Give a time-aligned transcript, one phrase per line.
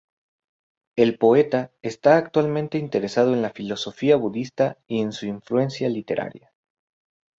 [0.97, 6.51] El poeta está actualmente interesado en la filosofía budista y en su influencia literaria.